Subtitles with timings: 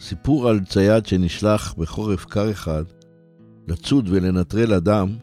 [0.00, 2.84] סיפור על צייד שנשלח בחורף קר אחד
[3.68, 5.16] לצוד ולנטרל אדם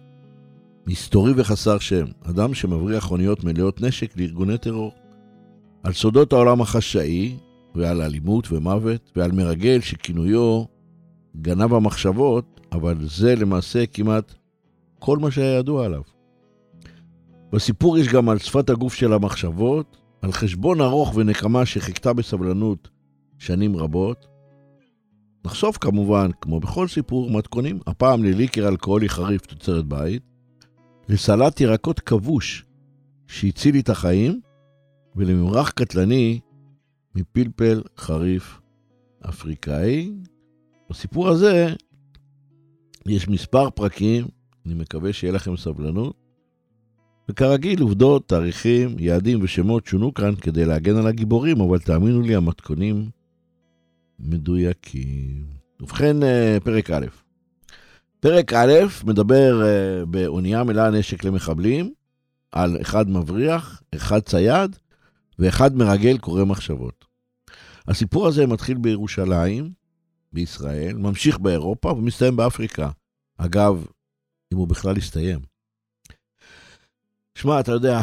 [0.87, 4.91] מסתורי וחסר שם, אדם שמבריח אוניות מלאות נשק לארגוני טרור.
[5.83, 7.37] על סודות העולם החשאי
[7.75, 10.63] ועל אלימות ומוות ועל מרגל שכינויו
[11.41, 14.33] גנב המחשבות, אבל זה למעשה כמעט
[14.99, 16.01] כל מה שהיה ידוע עליו.
[17.51, 22.89] בסיפור יש גם על שפת הגוף של המחשבות, על חשבון ארוך ונקמה שחיכתה בסבלנות
[23.37, 24.36] שנים רבות.
[25.47, 30.21] נחשוף כמובן, כמו בכל סיפור, מתכונים, הפעם לליקר אלכוהולי חריף תוצרת בית,
[31.09, 32.65] לסלט ירקות כבוש
[33.27, 34.41] שהציל לי את החיים,
[35.15, 36.39] ולממרח קטלני
[37.15, 38.59] מפלפל חריף
[39.29, 40.11] אפריקאי.
[40.89, 41.73] בסיפור הזה
[43.05, 44.25] יש מספר פרקים,
[44.65, 46.15] אני מקווה שיהיה לכם סבלנות.
[47.29, 53.09] וכרגיל, עובדות, תאריכים, יעדים ושמות שונו כאן כדי להגן על הגיבורים, אבל תאמינו לי, המתכונים
[54.19, 55.45] מדויקים.
[55.79, 57.05] ובכן, אה, פרק א'.
[58.19, 58.73] פרק א'
[59.03, 61.93] מדבר אה, באונייה מלאה נשק למחבלים,
[62.51, 64.75] על אחד מבריח, אחד צייד
[65.39, 67.05] ואחד מרגל קורא מחשבות.
[67.87, 69.71] הסיפור הזה מתחיל בירושלים,
[70.33, 72.89] בישראל, ממשיך באירופה ומסתיים באפריקה.
[73.37, 73.85] אגב,
[74.53, 75.39] אם הוא בכלל יסתיים.
[77.35, 77.99] שמע, אתה יודע,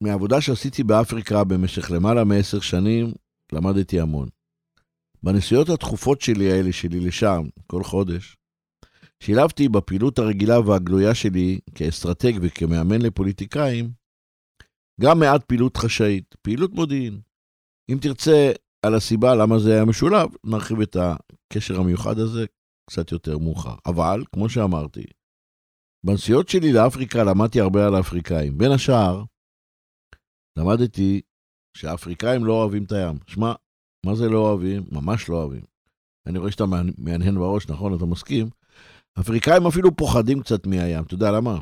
[0.00, 3.12] מהעבודה שעשיתי באפריקה במשך למעלה מעשר שנים,
[3.52, 4.28] למדתי המון.
[5.24, 8.36] בנסיעות התכופות שלי האלה, שלי לשם, כל חודש,
[9.20, 13.92] שילבתי בפעילות הרגילה והגלויה שלי כאסטרטג וכמאמן לפוליטיקאים,
[15.00, 17.20] גם מעט פעילות חשאית, פעילות מודיעין.
[17.90, 18.52] אם תרצה
[18.86, 22.44] על הסיבה למה זה היה משולב, נרחיב את הקשר המיוחד הזה
[22.90, 23.74] קצת יותר מאוחר.
[23.86, 25.04] אבל, כמו שאמרתי,
[26.06, 28.58] בנסיעות שלי לאפריקה למדתי הרבה על האפריקאים.
[28.58, 29.24] בין השאר,
[30.58, 31.20] למדתי
[31.76, 33.18] שהאפריקאים לא אוהבים את הים.
[33.26, 33.52] שמע,
[34.06, 34.82] מה זה לא אוהבים?
[34.92, 35.62] ממש לא אוהבים.
[36.26, 36.64] אני רואה שאתה
[36.98, 37.96] מהנהן בראש, נכון?
[37.96, 38.48] אתה מסכים?
[39.20, 41.02] אפריקאים אפילו פוחדים קצת מהים.
[41.02, 41.58] אתה יודע למה?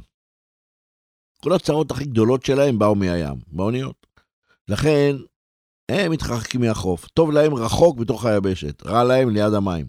[1.43, 4.07] כל הצרות הכי גדולות שלהם באו מהים, באוניות.
[4.69, 5.17] לכן,
[5.89, 7.07] הם מתרחקים מהחוף.
[7.07, 9.87] טוב להם רחוק בתוך היבשת, רע להם ליד המים.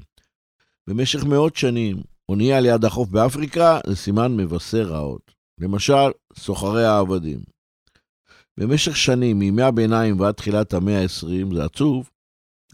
[0.87, 1.97] במשך מאות שנים,
[2.29, 5.31] אונייה ליד החוף באפריקה זה סימן מבשר רעות.
[5.57, 7.39] למשל, סוחרי העבדים.
[8.57, 12.09] במשך שנים, מימי הביניים ועד תחילת המאה ה-20, זה עצוב,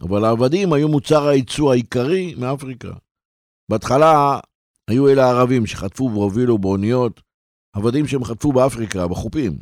[0.02, 2.94] אבל העבדים היו מוצר הייצוא העיקרי מאפריקה.
[3.70, 4.40] בהתחלה
[4.88, 7.22] היו אלה הערבים שחטפו והובילו באוניות,
[7.74, 9.58] עבדים שהם חטפו באפריקה, בחופים,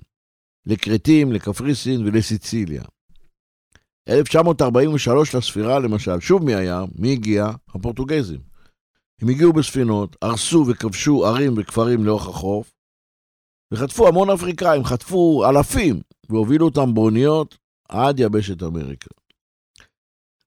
[0.66, 2.84] לכרתים, לקפריסין ולסיציליה.
[4.09, 6.84] 1943 לספירה, למשל, שוב מי היה?
[6.96, 7.47] מי הגיע?
[7.69, 8.40] הפורטוגזים.
[9.22, 12.73] הם הגיעו בספינות, הרסו וכבשו ערים וכפרים לאורך החוף,
[13.73, 17.57] וחטפו המון אפריקאים, חטפו אלפים, והובילו אותם באוניות
[17.90, 19.09] עד יבשת אמריקה.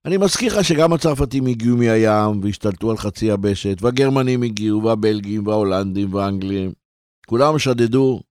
[0.09, 6.13] אני מזכיר לך שגם הצרפתים הגיעו מהים והשתלטו על חצי יבשת, והגרמנים הגיעו, והבלגים, וההולנדים,
[6.13, 6.71] והאנגלים.
[7.27, 8.21] כולם שדדו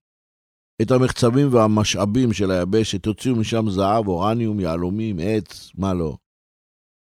[0.81, 6.17] את המחצבים והמשאבים של היבשת, הוציאו משם זהב, אורניום, יהלומים, עץ, מה לא.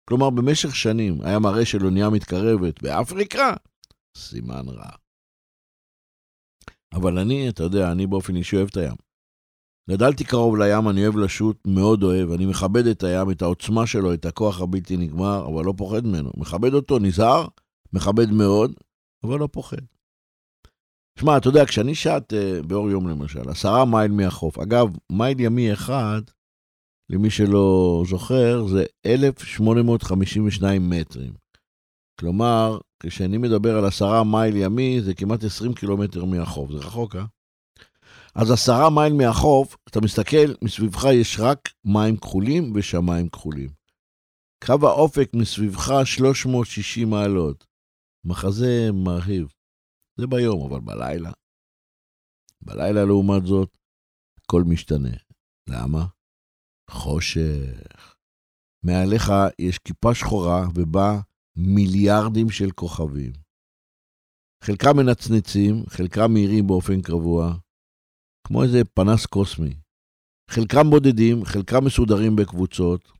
[0.08, 3.54] כלומר, במשך שנים היה מראה של אונייה מתקרבת באפריקה,
[4.16, 4.90] סימן רע.
[6.92, 9.07] אבל אני, אתה יודע, אני באופן אישי אוהב את הים.
[9.90, 14.14] גדלתי קרוב לים, אני אוהב לשוט, מאוד אוהב, אני מכבד את הים, את העוצמה שלו,
[14.14, 16.30] את הכוח הבלתי נגמר, אבל לא פוחד ממנו.
[16.36, 17.46] מכבד אותו, נזהר,
[17.92, 18.72] מכבד מאוד,
[19.24, 19.76] אבל לא פוחד.
[21.18, 25.72] שמע, אתה יודע, כשאני שט uh, באור יום למשל, עשרה מייל מהחוף, אגב, מייל ימי
[25.72, 26.22] אחד,
[27.10, 31.32] למי שלא זוכר, זה 1,852 מטרים.
[32.20, 37.24] כלומר, כשאני מדבר על עשרה מייל ימי, זה כמעט 20 קילומטר מהחוף, זה רחוק, אה?
[38.40, 43.70] אז עשרה מייל מהחוף, אתה מסתכל, מסביבך יש רק מים כחולים ושמיים כחולים.
[44.64, 47.66] קו האופק מסביבך 360 מעלות.
[48.24, 49.48] מחזה מרהיב.
[50.20, 51.32] זה ביום, אבל בלילה?
[52.62, 53.78] בלילה, לעומת זאת,
[54.40, 55.16] הכל משתנה.
[55.68, 56.06] למה?
[56.90, 58.14] חושך.
[58.84, 61.20] מעליך יש כיפה שחורה ובה
[61.56, 63.32] מיליארדים של כוכבים.
[64.64, 67.54] חלקם מנצנצים, חלקם מהירים באופן קבוע,
[68.48, 69.74] כמו איזה פנס קוסמי.
[70.50, 73.12] חלקם בודדים, חלקם מסודרים בקבוצות.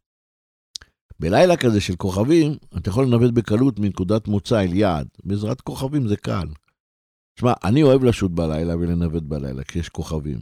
[1.20, 5.08] בלילה כזה של כוכבים, אתה יכול לנווט בקלות מנקודת מוצא אל יעד.
[5.24, 6.46] בעזרת כוכבים זה קל.
[7.34, 10.38] תשמע, אני אוהב לשוט בלילה ולנווט בלילה כשיש כוכבים.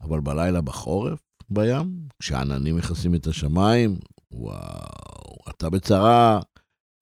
[0.00, 1.20] אבל בלילה בחורף,
[1.50, 3.98] בים, כשהעננים מכסים את השמיים,
[4.32, 6.40] וואו, אתה בצרה,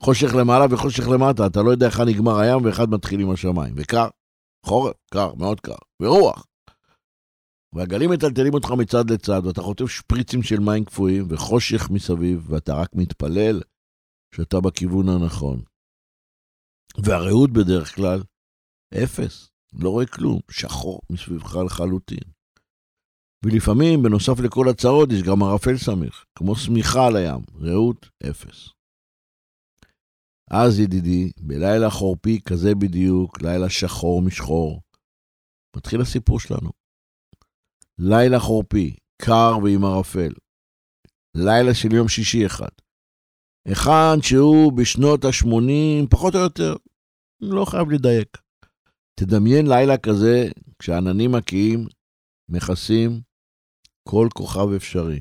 [0.02, 3.74] חושך למעלה וחושך למטה, אתה לא יודע איך נגמר הים ואחד מתחיל עם השמיים.
[3.76, 4.08] וקר,
[4.66, 6.49] חורף, קר, מאוד קר, ורוח.
[7.74, 12.90] והגלים מטלטלים אותך מצד לצד, ואתה חוטף שפריצים של מים קפואים וחושך מסביב, ואתה רק
[12.94, 13.60] מתפלל
[14.34, 15.62] שאתה בכיוון הנכון.
[17.04, 18.22] והרעות בדרך כלל,
[19.04, 22.32] אפס, לא רואה כלום, שחור מסביבך לחלוטין.
[23.44, 28.68] ולפעמים, בנוסף לכל הצרות, יש גם ערפל סמיך, כמו שמיכה על הים, רעות, אפס.
[30.50, 34.80] אז, ידידי, בלילה חורפי כזה בדיוק, לילה שחור משחור,
[35.76, 36.79] מתחיל הסיפור שלנו.
[38.02, 40.32] לילה חורפי, קר ועם ערפל.
[41.34, 42.68] לילה של יום שישי אחד.
[43.68, 46.76] היכן שהוא בשנות ה-80, פחות או יותר,
[47.40, 48.38] לא חייב לדייק.
[49.20, 50.48] תדמיין לילה כזה,
[50.78, 51.86] כשעננים מקיאים,
[52.48, 53.20] מכסים
[54.08, 55.20] כל כוכב אפשרי.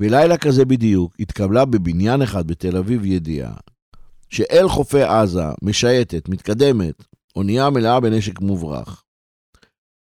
[0.00, 3.56] בלילה כזה בדיוק התקבלה בבניין אחד בתל אביב ידיעה
[4.30, 7.04] שאל חופי עזה משייטת, מתקדמת,
[7.36, 9.04] אונייה מלאה בנשק מוברח.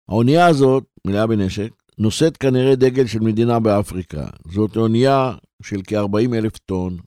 [0.10, 4.28] האונייה הזאת, מלאה בנשק, נושאת כנראה דגל של מדינה באפריקה.
[4.52, 5.32] זאת אונייה
[5.64, 6.98] של כ-40 אלף טון,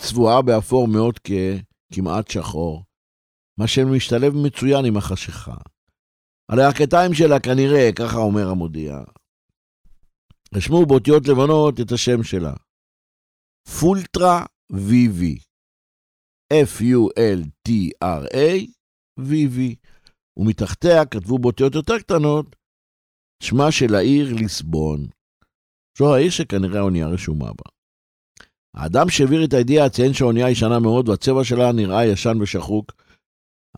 [0.00, 1.56] צבועה באפור מאוד כהה,
[1.92, 2.84] כמעט שחור,
[3.58, 5.56] מה שמשתלב מצוין עם החשיכה.
[6.48, 8.98] הרי הכתיים שלה כנראה, ככה אומר המודיע,
[10.54, 12.54] רשמו באותיות לבנות את השם שלה.
[13.80, 15.22] פולטרה VV.
[16.52, 18.36] F-U-L-T-R-A
[19.20, 19.58] VV.
[20.36, 22.56] ומתחתיה כתבו באותיות יותר קטנות
[23.42, 25.06] שמה של העיר ליסבון.
[25.98, 27.70] זו העיר שכנראה האונייה רשומה בה.
[28.74, 32.92] האדם שהעביר את הידיעה ציין שהאונייה ישנה מאוד והצבע שלה נראה ישן ושחוק,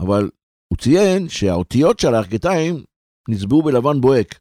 [0.00, 0.30] אבל
[0.68, 2.84] הוא ציין שהאותיות של הארכיטאים
[3.28, 4.40] נצבעו בלבן בוהק,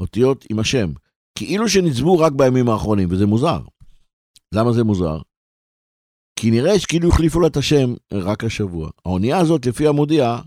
[0.00, 0.92] אותיות עם השם,
[1.38, 3.60] כאילו שנצבעו רק בימים האחרונים, וזה מוזר.
[4.54, 5.18] למה זה מוזר?
[6.36, 8.90] כי נראה שכאילו החליפו לה את השם רק השבוע.
[9.04, 10.38] האונייה הזאת, לפי המודיע,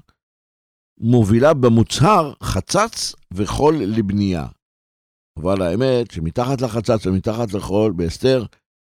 [0.98, 4.48] מובילה במוצהר חצץ וחול לבנייה.
[5.38, 8.46] אבל האמת שמתחת לחצץ ומתחת לחול, בהסתר,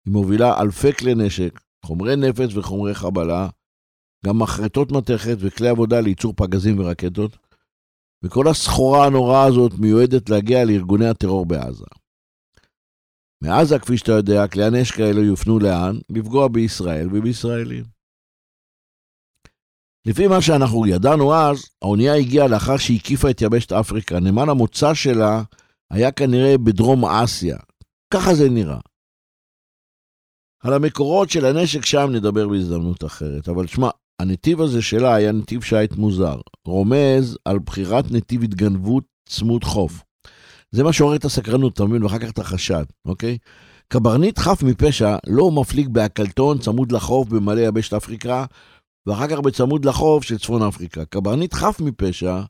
[0.06, 3.48] היא מובילה אלפי כלי נשק, חומרי נפץ וחומרי חבלה,
[4.26, 7.36] גם מחרטות מתכת וכלי עבודה לייצור פגזים ורקטות,
[8.24, 11.84] וכל הסחורה הנוראה הזאת מיועדת להגיע לארגוני הטרור בעזה.
[13.42, 15.98] מעזה, כפי שאתה יודע, כלי הנשק האלו יופנו לאן?
[16.10, 17.97] לפגוע בישראל ובישראלים.
[20.06, 24.20] לפי מה שאנחנו ידענו אז, האונייה הגיעה לאחר שהקיפה את יבשת אפריקה.
[24.20, 25.42] נמל המוצא שלה
[25.90, 27.56] היה כנראה בדרום אסיה.
[28.14, 28.78] ככה זה נראה.
[30.62, 33.88] על המקורות של הנשק שם נדבר בהזדמנות אחרת, אבל שמע,
[34.20, 40.02] הנתיב הזה שלה היה נתיב שיט מוזר, רומז על בחירת נתיב התגנבות צמוד חוף.
[40.70, 42.02] זה מה שעורר את הסקרנות, אתה מבין?
[42.02, 43.38] ואחר כך את החשד, אוקיי?
[43.88, 48.44] קברניט חף מפשע לא מפליג בעקלתון צמוד לחוף במלא יבשת אפריקה,
[49.08, 51.04] ואחר כך בצמוד לחוף של צפון אפריקה.
[51.04, 52.40] קברניט חף מפשע,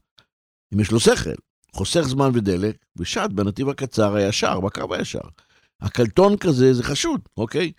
[0.75, 1.35] אם יש לו שכל,
[1.75, 5.21] חוסך זמן ודלק, ושט בנתיב הקצר הישר, בקו הישר.
[5.81, 7.73] הקלטון כזה זה חשוד, אוקיי?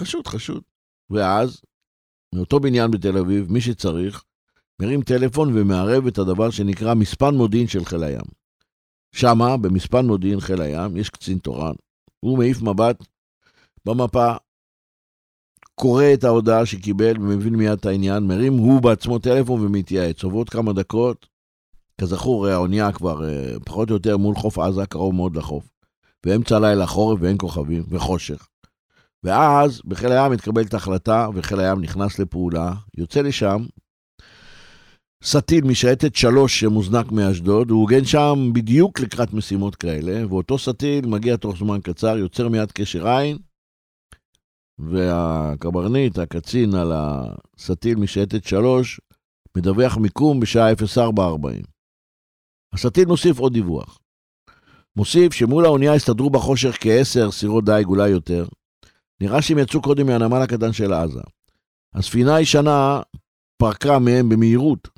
[0.00, 0.62] חשוד, חשוד.
[1.10, 1.60] ואז
[2.34, 4.24] מאותו בניין בתל אביב, מי שצריך,
[4.82, 8.26] מרים טלפון ומערב את הדבר שנקרא מספן מודיעין של חיל הים.
[9.12, 11.74] שמה, במספן מודיעין חיל הים, יש קצין תורן.
[12.20, 13.04] הוא מעיף מבט
[13.84, 14.36] במפה,
[15.80, 20.24] קורא את ההודעה שקיבל ומבין מיד את העניין, מרים הוא בעצמו טלפון ומתייעץ.
[20.24, 21.26] עוברות כמה דקות,
[22.00, 25.64] כזכור, האונייה כבר אה, פחות או יותר מול חוף עזה, קרוב מאוד לחוף.
[26.26, 28.48] באמצע הלילה חורף ואין כוכבים וחושך.
[29.24, 33.64] ואז בחיל הים מתקבלת החלטה, וחיל הים נכנס לפעולה, יוצא לשם.
[35.24, 41.36] סטיל משייטת שלוש שמוזנק מאשדוד, הוא הוגן שם בדיוק לקראת משימות כאלה, ואותו סטיל מגיע
[41.36, 43.38] תוך זמן קצר, יוצר מיד קשר עין,
[44.78, 49.00] והקברניט, הקצין על הסטיל משייטת שלוש,
[49.56, 51.66] מדווח מיקום בשעה 04:40.
[52.72, 53.98] הסטיל מוסיף עוד דיווח.
[54.96, 58.46] מוסיף שמול האונייה הסתדרו בחושך כעשר סירות דייג, אולי יותר,
[59.20, 61.20] נראה שהם יצאו קודם מהנמל הקטן של עזה.
[61.94, 63.00] הספינה הישנה
[63.56, 64.88] פרקה מהם במהירות.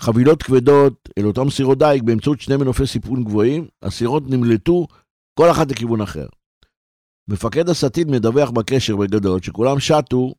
[0.00, 4.86] חבילות כבדות אל אותם סירות דייג באמצעות שני מנופי סיפון גבוהים, הסירות נמלטו
[5.38, 6.26] כל אחת לכיוון אחר.
[7.28, 10.34] מפקד הסטיד מדווח בקשר בגדול שכולם שטו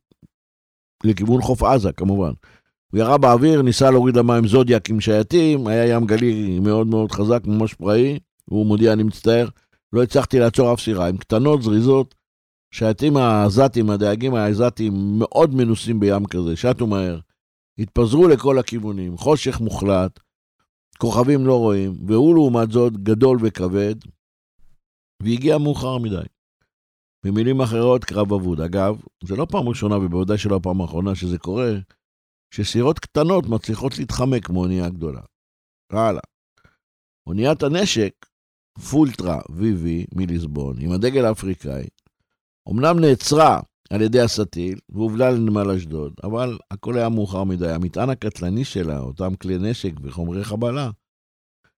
[1.04, 2.32] לכיוון חוף עזה, כמובן.
[2.92, 7.40] הוא ירה באוויר, ניסה להוריד למים זודיאק עם שייטים, היה ים גלי מאוד מאוד חזק,
[7.46, 8.18] ממש פראי.
[8.44, 9.48] הוא מודיע, אני מצטער,
[9.92, 11.08] לא הצלחתי לעצור אף סירה.
[11.08, 12.14] הן קטנות, זריזות.
[12.74, 17.18] שייטים העזתים, הדייגים העזתים, מאוד מנוסים בים כזה, שטו מהר.
[17.78, 20.20] התפזרו לכל הכיוונים, חושך מוחלט,
[20.98, 23.94] כוכבים לא רואים, והוא לעומת זאת גדול וכבד,
[25.22, 26.16] והגיע מאוחר מדי.
[27.24, 28.60] במילים אחרות, קרב אבוד.
[28.60, 31.72] אגב, זה לא פעם ראשונה, ובוודאי שלא הפעם האחרונה שזה קורה,
[32.54, 35.20] שסירות קטנות מצליחות להתחמק מאונייה גדולה.
[35.92, 36.20] הלאה.
[37.26, 38.12] אוניית הנשק,
[38.90, 41.86] פולטרה VV מליסבון, עם הדגל האפריקאי,
[42.70, 47.70] אמנם נעצרה על ידי הסטיל והובלה לנמל אשדוד, אבל הכל היה מאוחר מדי.
[47.70, 50.90] המטען הקטלני שלה, אותם כלי נשק וחומרי חבלה,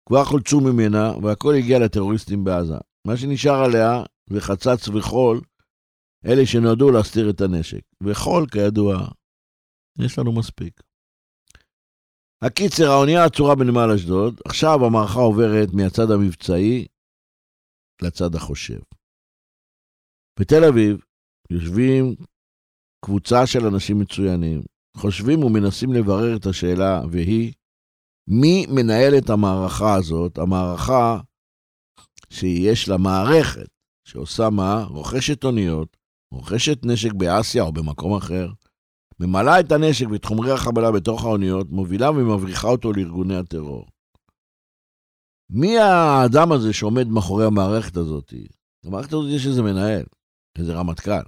[0.06, 2.78] כבר חולצו ממנה והכל הגיע לטרוריסטים בעזה.
[3.08, 5.42] מה שנשאר עליה זה חצץ וחול,
[6.26, 7.82] אלה שנועדו להסתיר את הנשק.
[8.04, 9.08] וחול, כידוע,
[10.00, 10.82] יש לנו מספיק.
[12.42, 16.88] הקיצר, האונייה עצורה בנמל אשדוד, עכשיו המערכה עוברת מהצד המבצעי
[18.02, 18.80] לצד החושב.
[20.40, 20.98] בתל אביב
[21.50, 22.16] יושבים
[23.06, 24.62] קבוצה של אנשים מצוינים,
[24.98, 27.54] חושבים ומנסים לברר את השאלה, והיא,
[28.28, 31.20] מי מנהל את המערכה הזאת, המערכה
[32.30, 33.75] שיש לה מערכת,
[34.06, 34.84] שעושה מה?
[34.84, 35.98] רוכשת אוניות,
[36.32, 38.48] רוכשת נשק באסיה או במקום אחר,
[39.20, 43.88] ממלאה את הנשק ואת חומרי החבלה בתוך האוניות, מובילה ומבריחה אותו לארגוני הטרור.
[45.50, 48.34] מי האדם הזה שעומד מאחורי המערכת הזאת?
[48.86, 50.04] למערכת הזאת יש איזה מנהל,
[50.58, 51.24] איזה רמטכ"ל.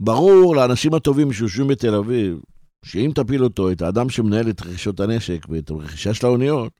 [0.00, 2.40] ברור לאנשים הטובים שיושבים בתל אביב,
[2.84, 6.72] שאם תפיל אותו, את האדם שמנהל את רכישות הנשק ואת הרכישה של האוניות,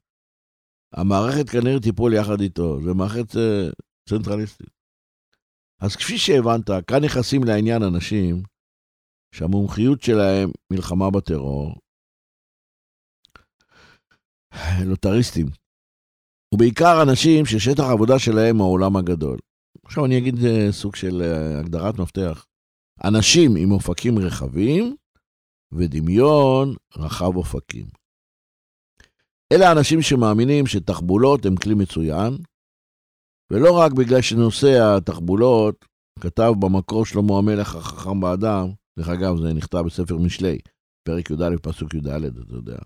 [0.93, 2.81] המערכת כנראה תיפול יחד איתו.
[2.83, 3.73] זו מערכת uh,
[4.09, 4.71] צנטרליסטית.
[5.81, 8.43] אז כפי שהבנת, כאן נכנסים לעניין אנשים
[9.35, 11.75] שהמומחיות שלהם מלחמה בטרור,
[14.85, 15.47] לוטריסטים,
[16.55, 19.39] ובעיקר אנשים ששטח העבודה שלהם הוא העולם הגדול.
[19.85, 22.47] עכשיו אני אגיד אה, סוג של אה, הגדרת מפתח.
[23.05, 24.97] אנשים עם אופקים רחבים
[25.73, 27.87] ודמיון רחב אופקים.
[29.53, 32.39] אלה האנשים שמאמינים שתחבולות הם כלי מצוין,
[33.53, 35.85] ולא רק בגלל שנושא התחבולות
[36.21, 38.69] כתב במקור שלמה המלך החכם באדם,
[38.99, 40.59] דרך אגב, זה נכתב בספר משלי,
[41.09, 42.79] פרק י"א, פסוק י"ד, אתה יודע.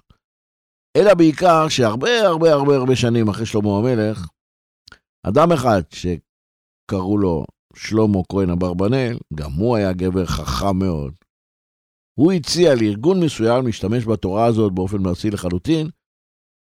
[0.96, 4.28] אלא בעיקר שהרבה הרבה הרבה הרבה שנים אחרי שלמה המלך,
[5.26, 7.44] אדם אחד שקראו לו
[7.76, 11.14] שלמה כהן אברבנאל, גם הוא היה גבר חכם מאוד.
[12.18, 15.90] הוא הציע לארגון מסוים להשתמש בתורה הזאת באופן מעשי לחלוטין,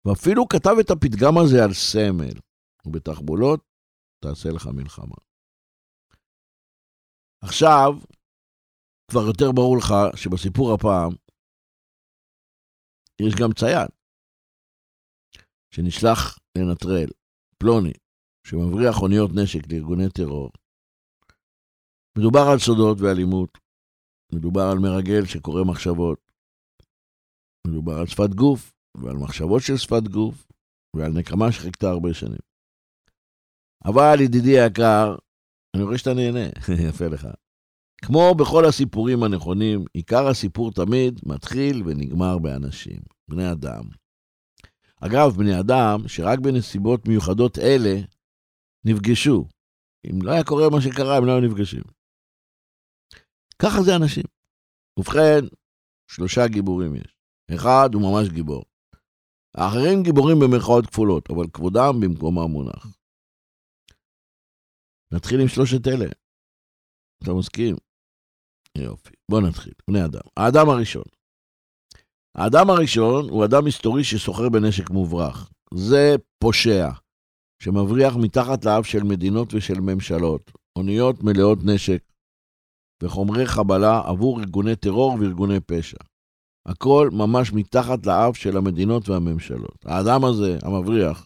[0.08, 2.34] ואפילו כתב את הפתגם הזה על סמל,
[2.86, 3.67] ובתחבולות
[4.24, 5.16] תעשה לך מלחמה.
[7.44, 7.92] עכשיו,
[9.12, 11.12] כבר יותר ברור לך שבסיפור הפעם
[13.22, 13.90] יש גם צייד
[15.74, 17.10] שנשלח לנטרל,
[17.60, 17.94] פלוני,
[18.48, 20.50] שמבריח אוניות נשק לארגוני טרור.
[22.18, 23.58] מדובר על סודות ואלימות,
[24.34, 26.20] מדובר על מרגל שקורא מחשבות,
[27.68, 30.48] מדובר על שפת גוף ועל מחשבות של שפת גוף
[30.96, 32.47] ועל נקמה שחיכתה הרבה שנים.
[33.86, 35.16] אבל ידידי היקר,
[35.76, 36.46] אני רואה שאתה נהנה,
[36.90, 37.28] יפה לך.
[38.02, 43.84] כמו בכל הסיפורים הנכונים, עיקר הסיפור תמיד מתחיל ונגמר באנשים, בני אדם.
[45.02, 48.02] אגב, בני אדם שרק בנסיבות מיוחדות אלה
[48.86, 49.48] נפגשו.
[50.06, 51.84] אם לא היה קורה מה שקרה, הם לא היו נפגשים.
[53.62, 54.24] ככה זה אנשים.
[55.00, 55.40] ובכן,
[56.12, 57.16] שלושה גיבורים יש.
[57.56, 58.64] אחד הוא ממש גיבור.
[59.56, 62.97] האחרים גיבורים במרכאות כפולות, אבל כבודם במקומם מונח.
[65.14, 66.06] נתחיל עם שלושת אלה.
[67.24, 67.76] אתה מסכים?
[68.78, 69.14] יופי.
[69.32, 69.74] בוא נתחיל.
[69.90, 70.22] בני אדם.
[70.38, 71.04] האדם הראשון.
[72.38, 75.50] האדם הראשון הוא אדם מסתורי שסוחר בנשק מוברח.
[75.74, 76.90] זה פושע,
[77.64, 82.04] שמבריח מתחת לאף של מדינות ושל ממשלות, אוניות מלאות נשק
[83.04, 85.98] וחומרי חבלה עבור ארגוני טרור וארגוני פשע.
[86.66, 89.86] הכל ממש מתחת לאף של המדינות והממשלות.
[89.86, 91.26] האדם הזה, המבריח,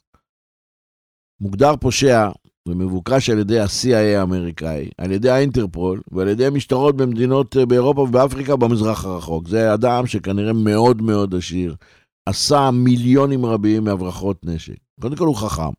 [1.42, 2.30] מוגדר פושע
[2.68, 8.54] ומבוקש על ידי ה-CIA האמריקאי, על ידי האינטרפול ועל ידי משטרות במדינות אה, באירופה ובאפריקה
[8.54, 9.48] ובמזרח הרחוק.
[9.48, 11.76] זה אדם שכנראה מאוד מאוד עשיר,
[12.30, 14.78] עשה מיליונים רבים מהברחות נשק.
[15.02, 15.74] קודם כל הוא חכם,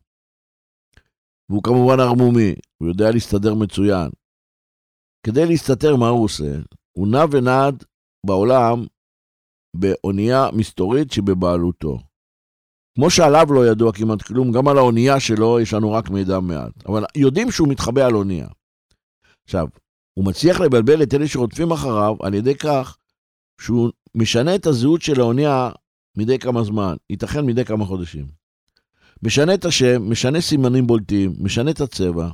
[1.49, 4.09] והוא כמובן ערמומי, הוא יודע להסתדר מצוין.
[5.25, 6.55] כדי להסתתר מה הוא עושה,
[6.97, 7.83] הוא נע ונד
[8.25, 8.85] בעולם
[9.75, 11.97] באונייה מסתורית שבבעלותו.
[12.95, 16.71] כמו שעליו לא ידוע כמעט כלום, גם על האונייה שלו יש לנו רק מידע מעט.
[16.85, 18.47] אבל יודעים שהוא מתחבא על אונייה.
[19.45, 19.67] עכשיו,
[20.13, 22.97] הוא מצליח לבלבל את אלה שרודפים אחריו על ידי כך
[23.61, 25.69] שהוא משנה את הזהות של האונייה
[26.17, 28.27] מדי כמה זמן, ייתכן מדי כמה חודשים.
[29.23, 32.29] משנה את השם, משנה סימנים בולטים, משנה את הצבע,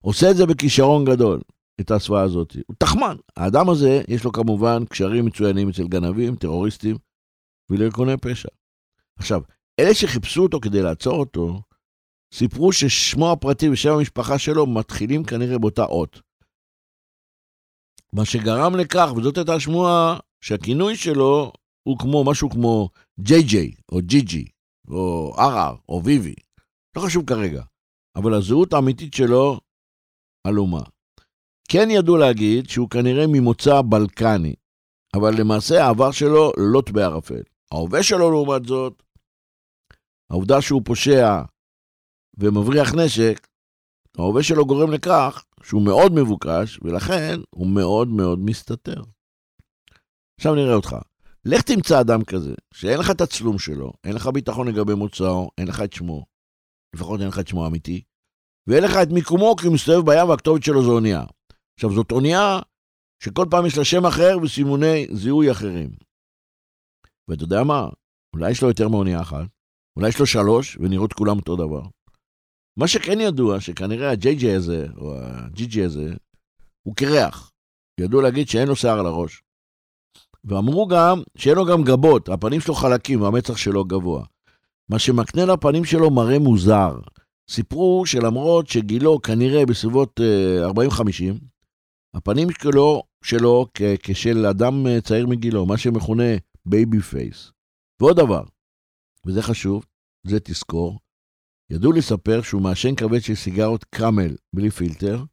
[0.00, 1.40] עושה את זה בכישרון גדול,
[1.80, 2.56] את ההסוואה הזאת.
[2.66, 3.16] הוא תחמן.
[3.36, 6.96] האדם הזה, יש לו כמובן קשרים מצוינים אצל גנבים, טרוריסטים
[7.70, 8.48] ולארגוני פשע.
[9.18, 9.42] עכשיו,
[9.80, 11.62] אלה שחיפשו אותו כדי לעצור אותו,
[12.34, 16.20] סיפרו ששמו הפרטי ושם המשפחה שלו מתחילים כנראה באותה אות.
[18.12, 21.52] מה שגרם לכך, וזאת הייתה השמועה, שהכינוי שלו
[21.82, 22.88] הוא כמו משהו כמו
[23.20, 24.44] ג'יי ג'יי, או ג'י ג'י,
[24.88, 26.34] או ערער, או ויבי.
[26.96, 27.62] לא חשוב כרגע.
[28.16, 29.60] אבל הזהות האמיתית שלו
[30.46, 30.82] עלומה.
[31.68, 34.54] כן ידעו להגיד שהוא כנראה ממוצא בלקני,
[35.14, 37.42] אבל למעשה העבר שלו לוט בערפל.
[37.72, 39.02] ההווה שלו, לעומת זאת,
[40.30, 41.42] העובדה שהוא פושע
[42.38, 43.46] ומבריח נשק,
[44.18, 49.02] ההווה שלו גורם לכך שהוא מאוד מבוקש, ולכן הוא מאוד מאוד מסתתר.
[50.40, 50.96] עכשיו נראה אותך.
[51.44, 55.68] לך תמצא אדם כזה, שאין לך את הצלום שלו, אין לך ביטחון לגבי מוצאו, אין
[55.68, 56.24] לך את שמו,
[56.96, 58.02] לפחות אין לך את שמו האמיתי,
[58.66, 61.24] ואין לך את מיקומו כי הוא מסתובב בים והכתובת שלו זו אונייה.
[61.74, 62.58] עכשיו, זאת אונייה
[63.22, 65.90] שכל פעם יש לה שם אחר וסימוני זיהוי אחרים.
[67.28, 67.88] ואתה יודע מה?
[68.34, 69.46] אולי יש לו יותר מאונייה אחת,
[69.96, 71.82] אולי יש לו שלוש, ונראות כולם אותו דבר.
[72.76, 76.14] מה שכן ידוע, שכנראה הג'יי-ג'יי הזה, או הג'י-ג'י הזה,
[76.82, 77.50] הוא קרח.
[78.00, 79.42] ידעו להגיד שאין לו שיער על הראש.
[80.44, 84.24] ואמרו גם שאין לו גם גבות, הפנים שלו חלקים והמצח שלו גבוה.
[84.88, 86.98] מה שמקנה לפנים שלו מראה מוזר.
[87.50, 91.32] סיפרו שלמרות שגילו כנראה בסביבות 40-50, אה,
[92.14, 93.66] הפנים שלו, שלו
[94.02, 96.24] כשל אדם אה, צעיר מגילו, מה שמכונה
[96.66, 97.52] baby face.
[98.00, 98.42] ועוד דבר,
[99.26, 99.84] וזה חשוב,
[100.26, 101.00] זה תזכור,
[101.70, 105.24] ידעו לספר שהוא מעשן כבד של סיגרות Camel בלי פילטר,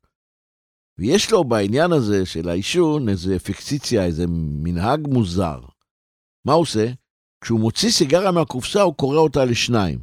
[1.00, 4.26] ויש לו בעניין הזה של העישון איזה פיקסציה, איזה
[4.64, 5.60] מנהג מוזר.
[6.46, 6.86] מה הוא עושה?
[7.44, 10.00] כשהוא מוציא סיגריה מהקופסה, הוא קורע אותה לשניים.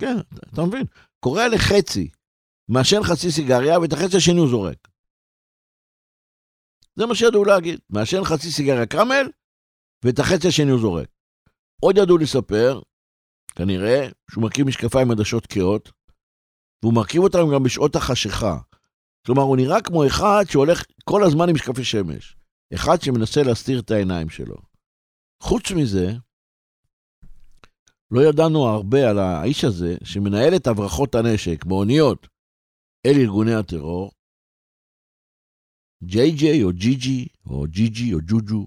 [0.00, 0.16] כן,
[0.52, 0.86] אתה מבין?
[1.20, 2.10] קורע לחצי.
[2.68, 4.88] מעשן חצי סיגריה, ואת החצי השני הוא זורק.
[6.96, 7.80] זה מה שידעו להגיד.
[7.90, 9.26] מעשן חצי סיגריה קרמל,
[10.04, 11.08] ואת החצי השני הוא זורק.
[11.80, 12.80] עוד ידעו לספר,
[13.56, 15.92] כנראה, שהוא מרכיב משקפיים עדשות כהות,
[16.82, 18.58] והוא מרכיב אותם גם בשעות החשיכה.
[19.26, 22.36] כלומר, הוא נראה כמו אחד שהולך כל הזמן עם משקפי שמש.
[22.74, 24.56] אחד שמנסה להסתיר את העיניים שלו.
[25.42, 26.06] חוץ מזה,
[28.10, 32.26] לא ידענו הרבה על האיש הזה שמנהל את הברחות הנשק באוניות
[33.06, 34.12] אל ארגוני הטרור.
[36.04, 38.66] ג'יי ג'יי או ג'י ג'י או ג'י ג'י או ג'וג'ו,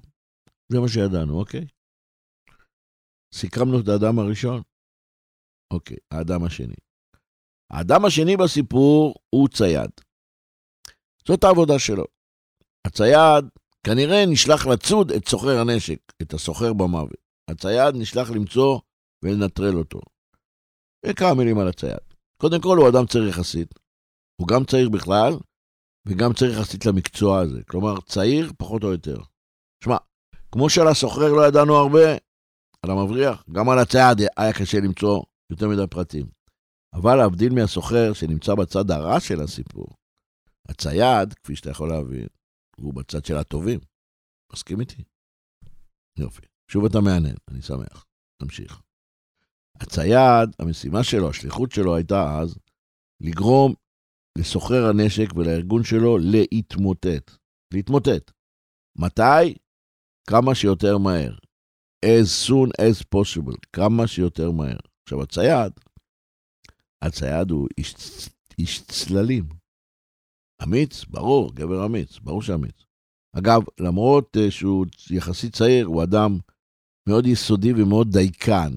[0.69, 1.67] זה מה שידענו, אוקיי?
[3.33, 4.68] סיכמנו את האדם הראשון?
[5.73, 6.75] אוקיי, האדם השני.
[7.71, 9.91] האדם השני בסיפור הוא צייד.
[11.27, 12.05] זאת העבודה שלו.
[12.87, 13.45] הצייד
[13.85, 17.19] כנראה נשלח לצוד את סוחר הנשק, את הסוחר במוות.
[17.49, 18.79] הצייד נשלח למצוא
[19.23, 19.99] ולנטרל אותו.
[21.05, 21.99] וכמה מילים על הצייד.
[22.41, 23.73] קודם כל, הוא אדם צעיר יחסית.
[24.41, 25.33] הוא גם צעיר בכלל,
[26.07, 27.63] וגם צעיר יחסית למקצוע הזה.
[27.63, 29.17] כלומר, צעיר פחות או יותר.
[29.83, 29.97] שמע,
[30.51, 32.11] כמו שעל הסוחר לא ידענו הרבה,
[32.83, 36.25] על המבריח, גם על הצייד היה קשה למצוא יותר מדי פרטים.
[36.93, 39.87] אבל להבדיל מהסוחר שנמצא בצד הרע של הסיפור,
[40.69, 42.27] הצייד, כפי שאתה יכול להבין,
[42.77, 43.79] הוא בצד של הטובים.
[44.53, 45.03] מסכים איתי?
[46.17, 46.41] יופי.
[46.71, 48.05] שוב אתה מהנהן, אני שמח.
[48.41, 48.81] נמשיך.
[49.81, 52.57] הצייד, המשימה שלו, השליחות שלו הייתה אז
[53.21, 53.73] לגרום
[54.37, 57.31] לסוחר הנשק ולארגון שלו להתמוטט.
[57.73, 58.31] להתמוטט.
[58.97, 59.57] מתי?
[60.29, 61.35] כמה שיותר מהר.
[62.05, 63.57] as soon as possible.
[63.73, 64.79] כמה שיותר מהר.
[65.09, 65.71] עכשיו, הצייד,
[67.01, 67.95] הצייד הוא איש,
[68.59, 69.49] איש צללים.
[70.63, 72.85] אמיץ, ברור, גבר אמיץ, ברור שאמיץ.
[73.37, 76.37] אגב, למרות uh, שהוא יחסית צעיר, הוא אדם
[77.09, 78.73] מאוד יסודי ומאוד דייקן.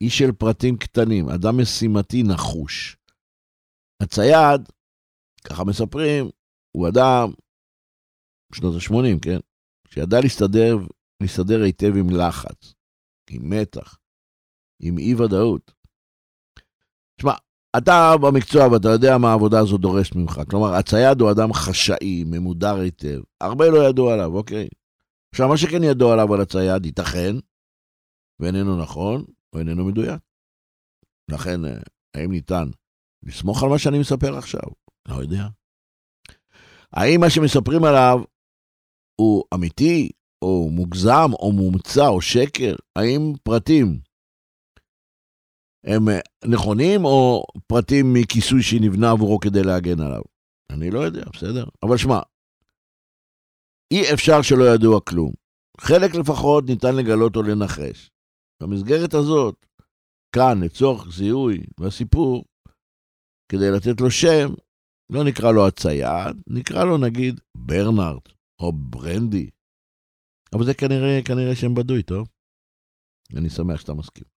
[0.00, 2.96] איש של פרטים קטנים, אדם משימתי נחוש.
[4.02, 4.60] הצייד,
[5.48, 6.30] ככה מספרים,
[6.76, 7.32] הוא אדם,
[8.52, 9.38] בשנות ה-80, כן?
[9.88, 10.76] שידע להסתדר,
[11.22, 12.74] להסתדר היטב עם לחץ,
[13.30, 13.98] עם מתח,
[14.84, 15.72] עם אי-ודאות.
[17.16, 17.32] תשמע,
[17.76, 20.40] אתה במקצוע ואתה יודע מה העבודה הזו דורשת ממך.
[20.50, 23.20] כלומר, הצייד הוא אדם חשאי, ממודר היטב.
[23.40, 24.68] הרבה לא ידעו עליו, אוקיי?
[25.34, 27.36] עכשיו, מה שכן ידעו עליו על הצייד, ייתכן,
[28.40, 30.20] ואיננו נכון, או איננו מדויק.
[31.30, 31.78] לכן, אה,
[32.16, 32.68] האם ניתן
[33.22, 34.68] לסמוך על מה שאני מספר עכשיו?
[35.08, 35.46] לא יודע.
[36.92, 38.20] האם מה שמספרים עליו
[39.20, 40.10] הוא אמיתי,
[40.42, 42.74] או מוגזם, או מומצא, או שקר?
[42.96, 44.00] האם פרטים
[45.84, 46.04] הם
[46.44, 50.22] נכונים, או פרטים מכיסוי שנבנה עבורו כדי להגן עליו?
[50.70, 51.64] אני לא יודע, בסדר?
[51.82, 52.18] אבל שמע,
[53.92, 55.32] אי אפשר שלא ידוע כלום.
[55.80, 58.10] חלק לפחות ניתן לגלות או לנחש.
[58.62, 59.66] במסגרת הזאת,
[60.34, 62.44] כאן, לצורך זיהוי והסיפור,
[63.52, 64.54] כדי לתת לו שם,
[65.12, 68.22] לא נקרא לו הצייד, נקרא לו נגיד ברנארד
[68.60, 69.50] או ברנדי.
[70.54, 72.28] אבל זה כנראה, כנראה שם בדוי, טוב?
[73.36, 74.33] אני שמח שאתה מסכים.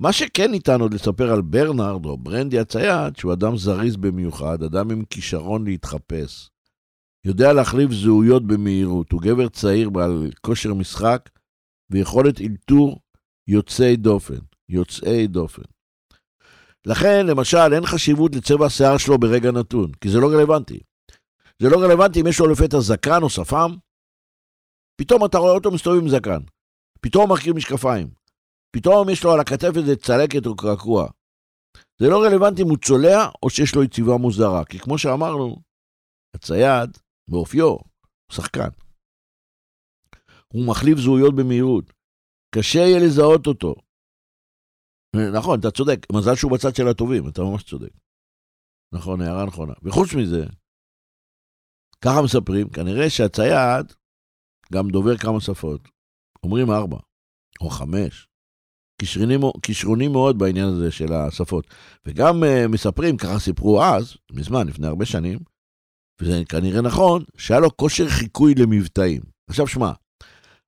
[0.00, 4.90] מה שכן ניתן עוד לספר על ברנארד או ברנדי הצייד, שהוא אדם זריז במיוחד, אדם
[4.90, 6.50] עם כישרון להתחפש.
[7.26, 11.30] יודע להחליף זהויות במהירות, הוא גבר צעיר בעל כושר משחק
[11.90, 13.00] ויכולת אלתור
[13.48, 14.38] יוצאי דופן.
[14.68, 15.62] יוצאי דופן.
[16.86, 20.80] לכן, למשל, אין חשיבות לצבע השיער שלו ברגע נתון, כי זה לא רלוונטי.
[21.62, 23.74] זה לא רלוונטי אם יש לו לפתע זקן או שפם.
[24.96, 26.40] פתאום אתה רואה אותו מסתובב עם זקן.
[27.00, 28.25] פתאום מרכיב משקפיים.
[28.70, 31.08] פתאום יש לו על הכתף איזה צלקת או קרקוע.
[32.00, 35.56] זה לא רלוונטי אם הוא צולע או שיש לו יציבה מוזרה, כי כמו שאמרנו,
[36.36, 36.90] הצייד,
[37.30, 38.68] באופיו, הוא שחקן.
[40.52, 41.92] הוא מחליף זהויות במהירות.
[42.54, 43.74] קשה יהיה לזהות אותו.
[45.38, 47.92] נכון, אתה צודק, מזל שהוא בצד של הטובים, אתה ממש צודק.
[48.94, 49.72] נכון, הערה נכונה.
[49.82, 50.42] וחוץ מזה,
[52.04, 53.86] ככה מספרים, כנראה שהצייד
[54.72, 55.80] גם דובר כמה שפות.
[56.44, 56.98] אומרים ארבע,
[57.60, 58.28] או חמש.
[59.62, 61.66] כישרונים מאוד בעניין הזה של השפות.
[62.06, 65.38] וגם uh, מספרים, ככה סיפרו אז, מזמן, לפני הרבה שנים,
[66.20, 69.22] וזה כנראה נכון, שהיה לו כושר חיקוי למבטאים.
[69.50, 69.92] עכשיו שמע,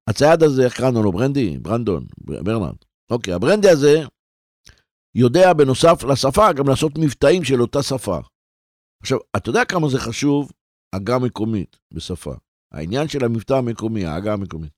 [0.08, 1.12] הצייד הזה, איך קראנו לו?
[1.12, 1.58] ברנדי?
[1.58, 2.06] ברנדון?
[2.18, 2.76] ברנרד.
[3.10, 4.02] אוקיי, הברנדי הזה
[5.14, 8.18] יודע בנוסף לשפה גם לעשות מבטאים של אותה שפה.
[9.02, 10.52] עכשיו, אתה יודע כמה זה חשוב,
[10.94, 12.34] הגה מקומית בשפה.
[12.72, 14.77] העניין של המבטא המקומי, ההגה המקומית.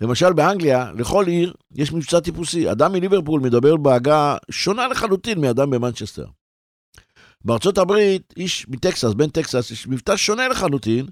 [0.00, 2.72] למשל באנגליה, לכל עיר יש מבצע טיפוסי.
[2.72, 6.26] אדם מליברפול מדבר בהגה שונה לחלוטין מאדם במנצ'סטר.
[7.44, 11.06] בארצות הברית, איש מטקסס, בן טקסס, יש מבטא שונה לחלוטין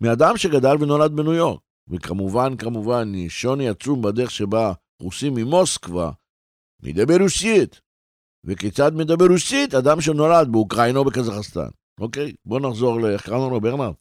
[0.00, 1.60] מאדם שגדל ונולד בניו יורק.
[1.88, 6.10] וכמובן, כמובן, שוני עצום בדרך שבה רוסים ממוסקבה
[6.82, 7.80] מדבר רוסית.
[8.44, 11.68] וכיצד מדבר רוסית אדם שנולד באוקראינה או בקזחסטן.
[12.00, 13.06] אוקיי, בוא נחזור ל...
[13.06, 13.60] איך קראנו לו?
[13.60, 13.94] ברנרד?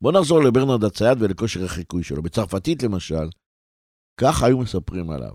[0.00, 2.22] בוא נחזור לברנרד הצייד ולכושר החיקוי שלו.
[2.22, 3.28] בצרפתית למשל,
[4.20, 5.32] כך היו מספרים עליו.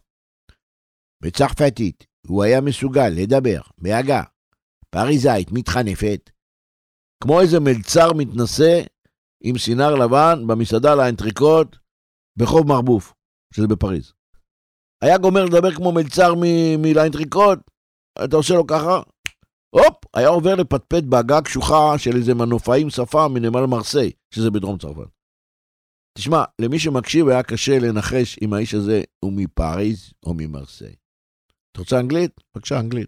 [1.24, 4.24] בצרפתית הוא היה מסוגל לדבר בעגה
[4.90, 6.30] פריזאית מתחנפת,
[7.24, 8.82] כמו איזה מלצר מתנשא
[9.44, 11.76] עם סינר לבן במסעדה לאנטריקוט
[12.38, 13.14] ב rue Marbeuf,
[13.54, 14.14] שזה בפריז.
[15.04, 16.34] היה גומר לדבר כמו מלצר
[16.78, 17.60] מ L'Entrecôte,
[18.26, 19.02] אתה עושה לו ככה,
[19.70, 25.15] הופ, היה עובר לפטפט בעגה קשוחה של איזה מנופאים שפה מנמל מרסיי, שזה בדרום צרפת.
[26.18, 30.96] תשמע, למי שמקשיב היה קשה לנחש אם האיש הזה הוא מפריז או ממרסיי.
[31.72, 32.32] אתה רוצה אנגלית?
[32.56, 33.08] בבקשה, אנגלית.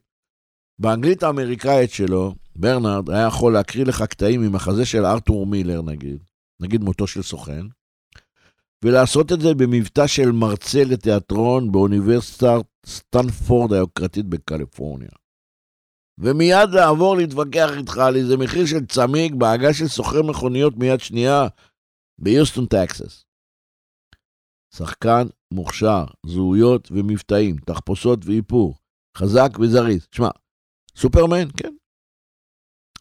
[0.80, 6.24] באנגלית האמריקאית שלו, ברנרד היה יכול להקריא לך קטעים ממחזה של ארתור מילר נגיד,
[6.60, 7.66] נגיד מותו של סוכן,
[8.84, 15.10] ולעשות את זה במבטא של מרצה לתיאטרון באוניברסיטת סטנפורד היוקרתית בקליפורניה.
[16.18, 21.48] ומיד לעבור להתווכח איתך על איזה מחיר של צמיג בעגה של סוחר מכוניות מיד שנייה
[22.20, 23.26] ביוסטון, טקסס.
[24.76, 28.76] שחקן מוכשר, זהויות ומבטאים, תחפושות ואיפור,
[29.18, 30.08] חזק וזריז.
[30.12, 30.30] שמע,
[30.96, 31.74] סופרמן, כן.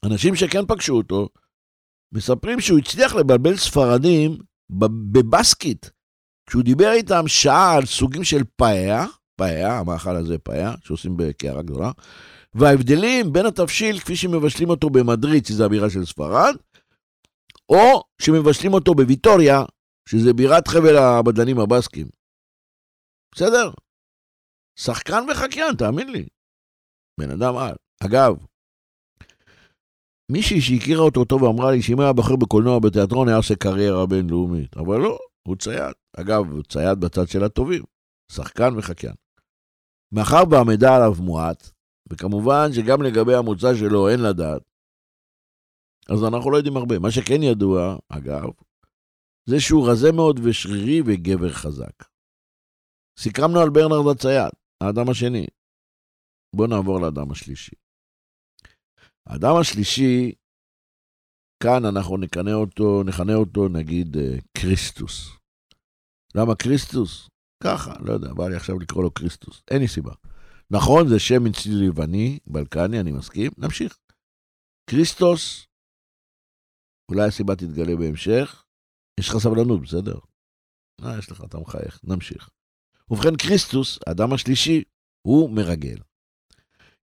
[0.05, 1.29] אנשים שכן פגשו אותו,
[2.13, 4.39] מספרים שהוא הצליח לבלבל ספרדים
[5.13, 5.91] בבסקית.
[6.49, 11.91] כשהוא דיבר איתם שעה על סוגים של פאיה, פאיה, המאכל הזה פאיה, שעושים בקערה גדולה,
[12.55, 16.57] וההבדלים בין התבשיל כפי שמבשלים אותו במדריד, שזה הבירה של ספרד,
[17.69, 19.63] או שמבשלים אותו בוויטוריה,
[20.09, 22.07] שזה בירת חבל הבדלנים הבסקים.
[23.35, 23.71] בסדר?
[24.79, 26.27] שחקן וחקיין, תאמין לי.
[27.21, 27.75] בן אדם על.
[28.05, 28.47] אגב,
[30.33, 34.77] מישהי שהכירה אותו טוב ואמרה לי שאם היה בוחר בקולנוע בתיאטרון היה עושה קריירה בינלאומית,
[34.77, 35.95] אבל לא, הוא צייד.
[36.17, 37.83] אגב, הוא צייד בצד של הטובים,
[38.33, 39.15] שחקן וחקיין.
[40.13, 41.71] מאחר והמידע עליו מועט,
[42.11, 44.63] וכמובן שגם לגבי המוצא שלו אין לדעת,
[46.11, 46.99] אז אנחנו לא יודעים הרבה.
[46.99, 48.51] מה שכן ידוע, אגב,
[49.47, 52.05] זה שהוא רזה מאוד ושרירי וגבר חזק.
[53.19, 55.47] סיכמנו על ברנרד הצייד, האדם השני.
[56.57, 57.77] בואו נעבור לאדם השלישי.
[59.27, 60.33] האדם השלישי,
[61.63, 65.31] כאן אנחנו נכנה אותו, נכנה אותו נגיד אה, קריסטוס.
[66.35, 67.29] למה קריסטוס?
[67.63, 69.63] ככה, לא יודע, בא לי עכשיו לקרוא לו קריסטוס.
[69.71, 70.13] אין לי סיבה.
[70.71, 73.99] נכון, זה שם מציל לבני, בלקני, אני מסכים, נמשיך.
[74.91, 75.66] קריסטוס
[77.09, 78.65] אולי הסיבה תתגלה בהמשך.
[79.21, 80.19] יש לך סבלנות, בסדר?
[81.05, 82.01] אה, יש לך, אתה מחייך.
[82.05, 82.51] נמשיך.
[83.11, 84.83] ובכן, כריסטוס, האדם השלישי,
[85.27, 85.97] הוא מרגל.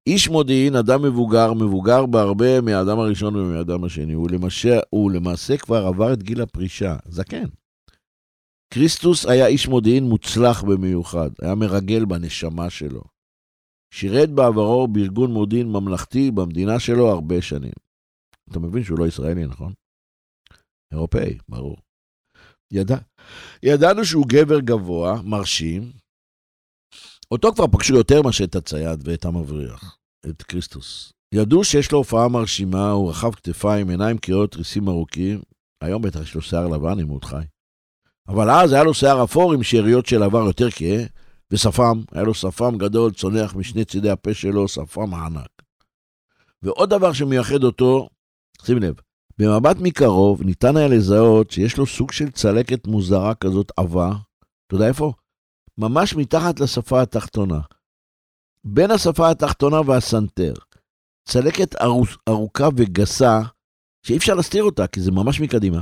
[0.07, 4.13] איש מודיעין, אדם מבוגר, מבוגר בהרבה מהאדם הראשון ומהאדם השני.
[4.13, 7.45] הוא למעשה, הוא למעשה כבר עבר את גיל הפרישה, זקן.
[8.73, 13.01] כריסטוס היה איש מודיעין מוצלח במיוחד, היה מרגל בנשמה שלו.
[13.93, 17.73] שירת בעברו בארגון מודיעין ממלכתי במדינה שלו הרבה שנים.
[18.49, 19.73] אתה מבין שהוא לא ישראלי, נכון?
[20.93, 21.77] אירופאי, ברור.
[22.71, 22.97] ידע,
[23.63, 25.91] ידענו שהוא גבר גבוה, מרשים.
[27.31, 29.97] אותו כבר פגשו יותר מאשר את הצייד ואת המבריח,
[30.29, 31.13] את כריסטוס.
[31.33, 35.41] ידעו שיש לו הופעה מרשימה, הוא רחב כתפיים, עיניים קריאות, ריסים ארוכים.
[35.81, 37.43] היום בטח יש לו שיער לבן, אם הוא עוד חי.
[38.27, 41.03] אבל אז היה לו שיער אפור עם שאריות של עבר יותר כהה,
[41.51, 45.49] ושפם, היה לו שפם גדול, צונח משני צידי הפה שלו, שפם ענק.
[46.61, 48.09] ועוד דבר שמייחד אותו,
[48.65, 48.95] שים לב,
[49.37, 54.11] במבט מקרוב ניתן היה לזהות שיש לו סוג של צלקת מוזרה כזאת עבה,
[54.67, 55.13] אתה יודע איפה?
[55.77, 57.59] ממש מתחת לשפה התחתונה.
[58.63, 60.53] בין השפה התחתונה והסנטר.
[61.25, 61.75] צלקת
[62.29, 63.41] ארוכה וגסה,
[64.05, 65.81] שאי אפשר להסתיר אותה, כי זה ממש מקדימה.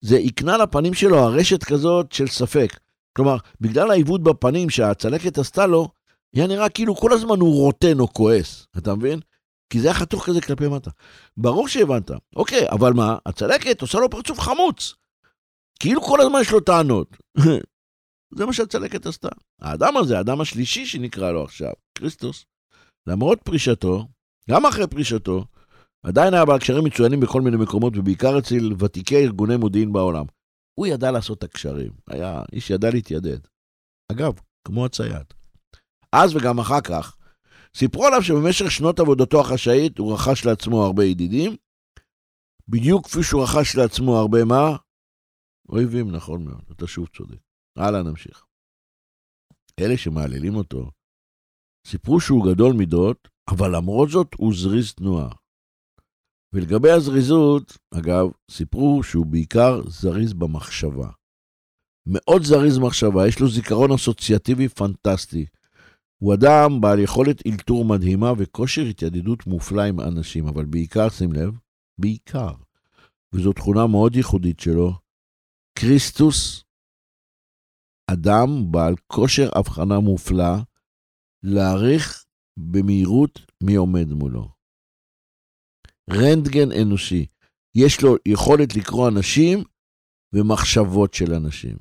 [0.00, 2.78] זה הקנה לפנים שלו הרשת כזאת של ספק.
[3.16, 5.88] כלומר, בגלל העיוות בפנים שהצלקת עשתה לו,
[6.34, 9.20] היה נראה כאילו כל הזמן הוא רוטן או כועס, אתה מבין?
[9.72, 10.90] כי זה היה חתוך כזה כלפי מטה.
[11.36, 12.10] ברור שהבנת.
[12.36, 13.16] אוקיי, אבל מה?
[13.26, 14.94] הצלקת עושה לו פרצוף חמוץ.
[15.80, 17.16] כאילו כל הזמן יש לו טענות.
[18.36, 19.28] זה מה שהצלקת עשתה.
[19.60, 22.44] האדם הזה, האדם השלישי שנקרא לו עכשיו, כריסטוס,
[23.06, 24.06] למרות פרישתו,
[24.50, 25.44] גם אחרי פרישתו,
[26.02, 30.24] עדיין היה בעל קשרים מצוינים בכל מיני מקומות, ובעיקר אצל ותיקי ארגוני מודיעין בעולם.
[30.74, 33.38] הוא ידע לעשות את הקשרים, היה איש ידע להתיידד.
[34.12, 34.32] אגב,
[34.66, 35.26] כמו הצייד.
[36.12, 37.16] אז וגם אחר כך,
[37.76, 41.56] סיפרו עליו שבמשך שנות עבודתו החשאית הוא רכש לעצמו הרבה ידידים,
[42.68, 44.76] בדיוק כפי שהוא רכש לעצמו הרבה מה?
[45.68, 47.38] אויבים, נכון מאוד, אתה שוב צודק.
[47.76, 48.44] הלאה, נמשיך.
[49.80, 50.90] אלה שמעללים אותו,
[51.86, 55.28] סיפרו שהוא גדול מידות, אבל למרות זאת הוא זריז תנועה.
[56.52, 61.10] ולגבי הזריזות, אגב, סיפרו שהוא בעיקר זריז במחשבה.
[62.06, 65.46] מאוד זריז מחשבה, יש לו זיכרון אסוציאטיבי פנטסטי.
[66.22, 71.58] הוא אדם בעל יכולת אלתור מדהימה וכושר התיידדות מופלא עם אנשים, אבל בעיקר, שים לב,
[71.98, 72.52] בעיקר,
[73.34, 74.92] וזו תכונה מאוד ייחודית שלו,
[75.78, 76.64] כריסטוס,
[78.10, 80.54] אדם בעל כושר הבחנה מופלא,
[81.42, 82.24] להעריך
[82.56, 84.48] במהירות מי עומד מולו.
[86.10, 87.26] רנטגן אנושי.
[87.74, 89.58] יש לו יכולת לקרוא אנשים
[90.32, 91.76] ומחשבות של אנשים.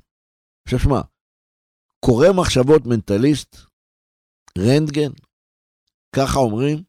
[0.66, 1.02] עכשיו שמע,
[2.00, 3.71] קורא מחשבות מנטליסט,
[4.58, 5.12] רנטגן,
[6.16, 6.84] ככה אומרים,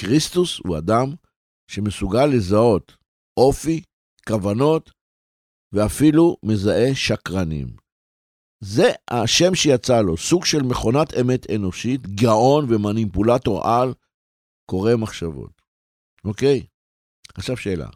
[0.00, 1.14] כריסטוס הוא אדם
[1.70, 2.96] שמסוגל לזהות
[3.36, 3.82] אופי,
[4.28, 4.90] כוונות,
[5.72, 7.76] ואפילו מזהה שקרנים.
[8.60, 13.94] זה השם שיצא לו, סוג של מכונת אמת אנושית, גאון ומניפולטור על,
[14.66, 15.62] קורא מחשבות.
[16.24, 16.66] אוקיי?
[17.34, 17.88] עכשיו שאלה.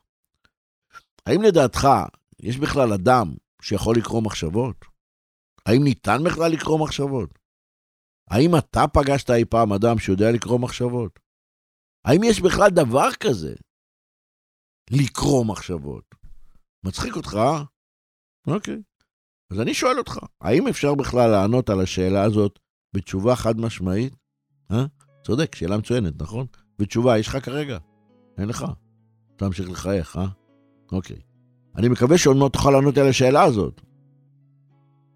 [1.26, 1.88] האם לדעתך
[2.40, 4.76] יש בכלל אדם שיכול לקרוא מחשבות?
[5.66, 7.38] האם ניתן בכלל לקרוא מחשבות?
[8.33, 11.18] האם אתה פגשת אי פעם אדם שיודע לקרוא מחשבות?
[12.05, 13.55] האם יש בכלל דבר כזה?
[14.90, 16.05] לקרוא מחשבות.
[16.85, 17.62] מצחיק אותך, אה?
[18.47, 18.83] אוקיי.
[19.51, 22.59] אז אני שואל אותך, האם אפשר בכלל לענות על השאלה הזאת
[22.95, 24.14] בתשובה חד משמעית?
[24.71, 24.85] אה?
[25.25, 26.47] צודק, שאלה מצוינת, נכון?
[26.79, 27.79] ותשובה יש לך כרגע.
[28.38, 28.64] אין לך.
[29.37, 30.27] אתה ממשיך לחייך, אה?
[30.92, 31.21] אוקיי.
[31.77, 33.81] אני מקווה שעוד מעט תוכל לענות על השאלה הזאת.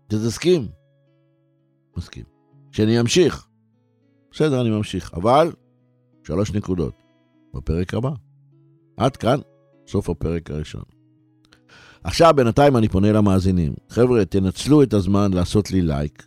[0.07, 0.69] תסכים.
[1.97, 2.36] מסכים.
[2.77, 3.47] שאני אמשיך.
[4.33, 5.15] בסדר, אני ממשיך.
[5.15, 5.53] אבל,
[6.27, 7.03] שלוש נקודות.
[7.55, 8.11] בפרק הבא.
[8.97, 9.39] עד כאן,
[9.89, 10.83] סוף הפרק הראשון.
[12.05, 13.75] עכשיו, בינתיים אני פונה למאזינים.
[13.89, 16.27] חבר'ה, תנצלו את הזמן לעשות לי לייק.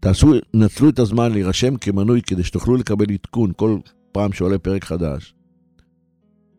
[0.00, 3.78] תעשו, נצלו את הזמן להירשם כמנוי כדי שתוכלו לקבל עדכון כל
[4.12, 5.34] פעם שעולה פרק חדש.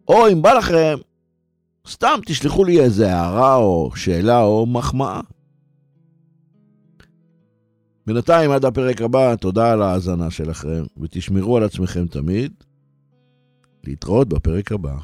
[0.08, 0.96] או אם בא לכם,
[1.88, 5.22] סתם תשלחו לי איזה הערה או שאלה או מחמאה.
[8.08, 12.54] בינתיים, עד הפרק הבא, תודה על ההאזנה שלכם, ותשמרו על עצמכם תמיד.
[13.84, 14.96] להתראות בפרק הבא.